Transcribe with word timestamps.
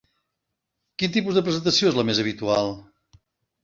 Quin 1.03 1.13
tipus 1.19 1.39
de 1.39 1.45
presentació 1.51 1.93
és 1.95 2.01
la 2.01 2.09
més 2.11 2.27
habitual? 2.27 2.77